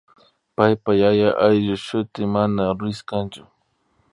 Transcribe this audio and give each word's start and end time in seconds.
paypa 0.55 0.91
yaya 1.01 1.29
ayllushuti 1.47 2.21
mana 2.33 2.63
Ruíz 2.77 2.99
kanchu 3.09 3.41